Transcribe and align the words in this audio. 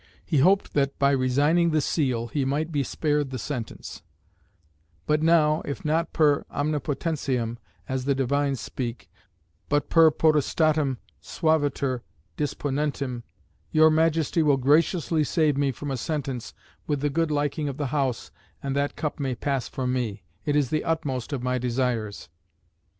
He 0.25 0.39
hoped 0.39 0.73
that, 0.73 0.97
by 0.97 1.11
resigning 1.11 1.69
the 1.69 1.79
seal, 1.79 2.25
he 2.25 2.43
might 2.43 2.71
be 2.71 2.81
spared 2.83 3.29
the 3.29 3.37
sentence: 3.37 4.01
"But 5.05 5.21
now 5.21 5.61
if 5.63 5.85
not 5.85 6.11
per 6.11 6.43
omnipotentiam 6.49 7.59
(as 7.87 8.05
the 8.05 8.15
divines 8.15 8.59
speak), 8.59 9.11
but 9.69 9.91
per 9.91 10.09
potestatem 10.09 10.97
suaviter 11.21 12.01
disponentem, 12.35 13.21
your 13.69 13.91
Majesty 13.91 14.41
will 14.41 14.57
graciously 14.57 15.23
save 15.23 15.55
me 15.55 15.71
from 15.71 15.91
a 15.91 15.97
sentence 15.97 16.55
with 16.87 17.01
the 17.01 17.11
good 17.11 17.29
liking 17.29 17.69
of 17.69 17.77
the 17.77 17.91
House, 17.93 18.31
and 18.63 18.75
that 18.75 18.95
cup 18.95 19.19
may 19.19 19.35
pass 19.35 19.67
from 19.67 19.93
me; 19.93 20.23
it 20.45 20.55
is 20.55 20.71
the 20.71 20.83
utmost 20.83 21.31
of 21.31 21.43
my 21.43 21.59
desires. 21.59 22.27